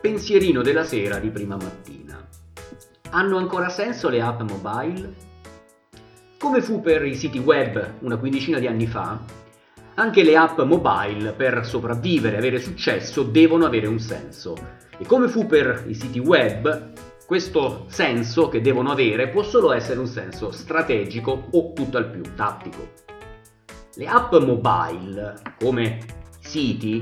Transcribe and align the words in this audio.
Pensierino 0.00 0.62
della 0.62 0.82
sera 0.82 1.20
di 1.20 1.30
prima 1.30 1.54
mattina. 1.54 2.26
Hanno 3.10 3.36
ancora 3.36 3.68
senso 3.68 4.08
le 4.08 4.20
app 4.20 4.40
mobile? 4.40 5.14
Come 6.40 6.62
fu 6.62 6.80
per 6.80 7.04
i 7.04 7.14
siti 7.14 7.38
web 7.38 7.98
una 8.00 8.16
quindicina 8.16 8.58
di 8.58 8.66
anni 8.66 8.88
fa, 8.88 9.16
anche 9.94 10.24
le 10.24 10.36
app 10.36 10.58
mobile 10.62 11.30
per 11.34 11.64
sopravvivere 11.64 12.34
e 12.34 12.38
avere 12.38 12.58
successo 12.58 13.22
devono 13.22 13.64
avere 13.64 13.86
un 13.86 14.00
senso. 14.00 14.56
E 14.98 15.06
come 15.06 15.28
fu 15.28 15.46
per 15.46 15.84
i 15.86 15.94
siti 15.94 16.18
web, 16.18 17.08
questo 17.30 17.84
senso 17.86 18.48
che 18.48 18.60
devono 18.60 18.90
avere 18.90 19.28
può 19.28 19.44
solo 19.44 19.70
essere 19.70 20.00
un 20.00 20.08
senso 20.08 20.50
strategico 20.50 21.46
o 21.52 21.72
tutt'al 21.72 22.10
più 22.10 22.22
tattico. 22.34 22.88
Le 23.94 24.06
app 24.08 24.34
mobile, 24.34 25.40
come 25.60 26.00
siti, 26.40 27.00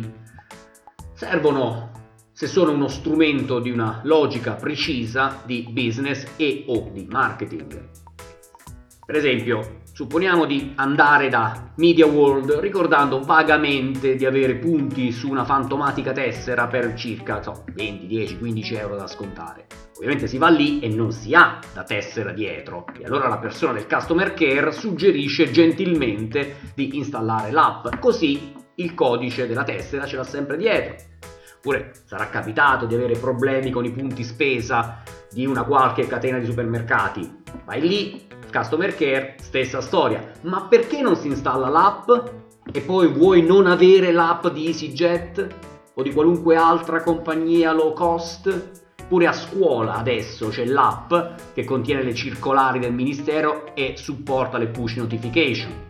servono 1.15 1.93
se 2.31 2.47
sono 2.47 2.73
uno 2.73 2.89
strumento 2.89 3.59
di 3.59 3.71
una 3.71 4.03
logica 4.05 4.53
precisa 4.53 5.41
di 5.47 5.67
business 5.71 6.27
e 6.37 6.65
o 6.67 6.91
di 6.93 7.07
marketing. 7.11 7.89
Per 9.07 9.17
esempio, 9.17 9.81
supponiamo 9.91 10.45
di 10.45 10.75
andare 10.75 11.31
da 11.31 11.73
Media 11.77 12.05
World 12.05 12.51
ricordando 12.57 13.21
vagamente 13.21 14.15
di 14.15 14.27
avere 14.27 14.57
punti 14.57 15.11
su 15.11 15.31
una 15.31 15.47
fantomatica 15.47 16.13
tessera 16.13 16.67
per 16.67 16.93
circa 16.93 17.43
so, 17.43 17.65
20, 17.73 18.07
10, 18.07 18.37
15 18.37 18.75
euro 18.75 18.97
da 18.97 19.07
scontare. 19.07 19.78
Ovviamente 19.99 20.29
si 20.29 20.39
va 20.39 20.49
lì 20.49 20.79
e 20.79 20.89
non 20.89 21.11
si 21.11 21.35
ha 21.35 21.59
la 21.75 21.83
tessera 21.83 22.31
dietro 22.31 22.85
e 22.97 23.05
allora 23.05 23.27
la 23.27 23.39
persona 23.39 23.73
del 23.73 23.89
customer 23.89 24.33
care 24.33 24.71
suggerisce 24.71 25.51
gentilmente 25.51 26.71
di 26.77 26.97
installare 26.97 27.51
l'app, 27.51 27.89
così 27.99 28.55
il 28.77 28.95
codice 28.95 29.49
della 29.49 29.65
tessera 29.65 30.07
ce 30.07 30.15
l'ha 30.15 30.23
sempre 30.23 30.57
dietro. 30.57 30.95
Oppure 31.57 31.91
sarà 32.05 32.29
capitato 32.29 32.87
di 32.87 32.95
avere 32.95 33.19
problemi 33.19 33.73
con 33.73 33.85
i 33.85 33.91
punti 33.91 34.23
spesa 34.23 35.03
di 35.33 35.45
una 35.47 35.65
qualche 35.65 36.07
catena 36.07 36.39
di 36.39 36.47
supermercati. 36.47 37.43
Vai 37.65 37.81
lì, 37.81 38.29
customer 38.53 38.95
care, 38.95 39.35
stessa 39.41 39.81
storia. 39.81 40.31
Ma 40.43 40.69
perché 40.69 41.03
non 41.03 41.17
si 41.17 41.27
installa 41.27 41.69
l'app 41.69 42.09
e 42.73 42.81
poi 42.83 43.09
vuoi 43.09 43.43
non 43.43 43.67
avere 43.67 44.13
l'app 44.13 44.47
di 44.47 44.67
EasyJet 44.67 45.55
o 45.95 46.03
di 46.03 46.13
qualunque 46.13 46.55
altra 46.55 47.03
compagnia 47.03 47.73
low 47.73 47.93
cost? 47.93 48.87
Pure 49.09 49.27
a 49.27 49.33
scuola 49.33 49.95
adesso 49.95 50.49
c'è 50.49 50.67
l'app 50.67 51.15
che 51.55 51.65
contiene 51.65 52.03
le 52.03 52.15
circolari 52.15 52.79
del 52.79 52.93
ministero 52.93 53.75
e 53.75 53.95
supporta 53.97 54.59
le 54.59 54.67
push 54.67 54.97
notification. 54.97 55.87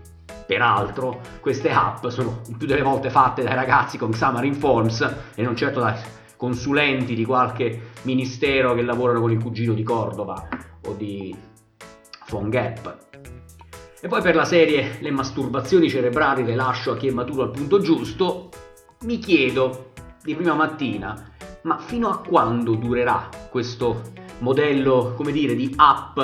Peraltro, 0.47 1.21
queste 1.41 1.69
app 1.69 2.07
sono 2.07 2.43
più 2.57 2.69
delle 2.69 2.83
volte 2.83 3.11
fatte 3.11 3.43
dai 3.43 3.57
ragazzi 3.57 3.99
con 3.99 4.11
Xamarin 4.11 4.55
Forms 4.55 5.15
e 5.35 5.43
non 5.43 5.57
certo 5.57 5.81
dai 5.81 5.95
consulenti 6.37 7.17
di 7.17 7.25
qualche 7.25 7.91
ministero 8.03 8.75
che 8.75 8.83
lavorano 8.83 9.21
con 9.21 9.33
il 9.33 9.43
cugino 9.43 9.75
di 9.75 9.83
Cordova 9.83 10.49
o 10.85 10.93
di 10.95 11.37
PhoneGap. 12.25 13.07
E 14.01 14.07
poi 14.07 14.23
per 14.23 14.37
la 14.37 14.45
serie 14.45 14.99
Le 15.01 15.11
masturbazioni 15.11 15.91
cerebrali 15.91 16.45
le 16.45 16.55
lascio 16.55 16.93
a 16.93 16.97
chi 16.97 17.09
è 17.09 17.11
maturo 17.11 17.43
al 17.43 17.51
punto 17.51 17.81
giusto, 17.81 18.49
mi 19.01 19.19
chiedo 19.19 19.91
di 20.23 20.37
prima 20.37 20.55
mattina, 20.55 21.33
ma 21.63 21.79
fino 21.79 22.09
a 22.09 22.19
quando 22.19 22.75
durerà 22.75 23.29
questo 23.51 24.13
modello, 24.39 25.15
come 25.17 25.33
dire, 25.33 25.55
di 25.55 25.73
app 25.77 26.19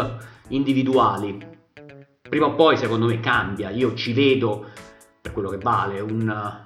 individuali? 0.49 1.53
prima 2.35 2.47
o 2.47 2.55
poi 2.57 2.77
secondo 2.77 3.07
me 3.07 3.21
cambia, 3.21 3.71
io 3.71 3.95
ci 3.95 4.13
vedo, 4.13 4.67
per 5.21 5.33
quello 5.33 5.51
che 5.51 5.59
vale, 5.59 6.01
un, 6.01 6.65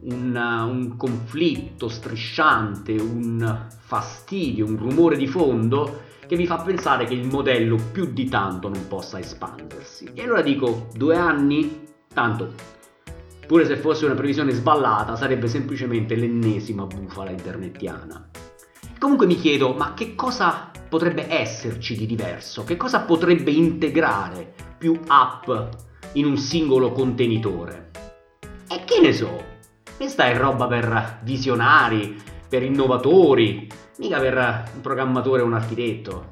un, 0.00 0.34
un 0.34 0.96
conflitto 0.96 1.88
strisciante, 1.88 2.92
un 2.94 3.66
fastidio, 3.78 4.64
un 4.64 4.78
rumore 4.78 5.18
di 5.18 5.26
fondo 5.26 6.08
che 6.26 6.34
mi 6.34 6.46
fa 6.46 6.62
pensare 6.62 7.04
che 7.04 7.12
il 7.12 7.26
modello 7.26 7.76
più 7.92 8.06
di 8.06 8.26
tanto 8.30 8.70
non 8.70 8.88
possa 8.88 9.18
espandersi. 9.18 10.10
E 10.14 10.22
allora 10.22 10.40
dico, 10.40 10.86
due 10.94 11.14
anni? 11.14 11.88
Tanto, 12.14 12.54
pure 13.50 13.66
se 13.66 13.76
fosse 13.78 14.04
una 14.04 14.14
previsione 14.14 14.52
sballata, 14.52 15.16
sarebbe 15.16 15.48
semplicemente 15.48 16.14
l'ennesima 16.14 16.84
bufala 16.84 17.30
internetiana. 17.30 18.30
Comunque 18.96 19.26
mi 19.26 19.34
chiedo, 19.34 19.72
ma 19.72 19.92
che 19.92 20.14
cosa 20.14 20.70
potrebbe 20.88 21.26
esserci 21.28 21.96
di 21.96 22.06
diverso? 22.06 22.62
Che 22.62 22.76
cosa 22.76 23.00
potrebbe 23.00 23.50
integrare 23.50 24.54
più 24.78 24.96
app 25.04 25.50
in 26.12 26.26
un 26.26 26.36
singolo 26.36 26.92
contenitore. 26.92 27.90
E 28.68 28.84
che 28.84 29.00
ne 29.00 29.12
so, 29.12 29.42
questa 29.96 30.26
è 30.26 30.36
roba 30.36 30.68
per 30.68 31.18
visionari, 31.24 32.22
per 32.48 32.62
innovatori, 32.62 33.66
mica 33.98 34.20
per 34.20 34.70
un 34.76 34.80
programmatore 34.80 35.42
o 35.42 35.46
un 35.46 35.54
architetto. 35.54 36.30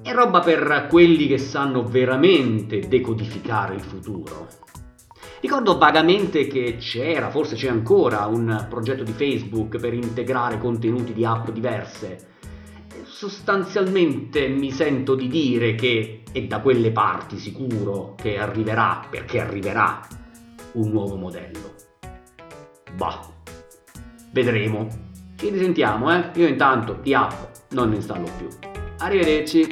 È 0.00 0.12
roba 0.12 0.38
per 0.38 0.86
quelli 0.88 1.26
che 1.26 1.38
sanno 1.38 1.82
veramente 1.82 2.78
decodificare 2.86 3.74
il 3.74 3.82
futuro. 3.82 4.66
Ricordo 5.40 5.78
vagamente 5.78 6.46
che 6.46 6.76
c'era, 6.78 7.30
forse 7.30 7.54
c'è 7.54 7.68
ancora, 7.68 8.26
un 8.26 8.66
progetto 8.68 9.04
di 9.04 9.12
Facebook 9.12 9.78
per 9.78 9.94
integrare 9.94 10.58
contenuti 10.58 11.12
di 11.12 11.24
app 11.24 11.50
diverse 11.50 12.36
sostanzialmente 13.18 14.48
mi 14.48 14.70
sento 14.70 15.14
di 15.14 15.28
dire 15.28 15.74
che 15.74 16.22
è 16.30 16.42
da 16.42 16.60
quelle 16.60 16.92
parti 16.92 17.38
sicuro 17.38 18.14
che 18.16 18.38
arriverà, 18.38 19.06
perché 19.10 19.40
arriverà, 19.40 20.06
un 20.74 20.90
nuovo 20.90 21.16
modello. 21.16 21.74
Bah, 22.94 23.28
vedremo. 24.32 24.86
Ci 25.36 25.50
risentiamo, 25.50 26.14
eh? 26.14 26.30
Io 26.34 26.46
intanto 26.46 26.98
di 27.00 27.14
app 27.14 27.32
non 27.70 27.90
ne 27.90 27.96
installo 27.96 28.28
più. 28.36 28.48
Arrivederci. 28.98 29.66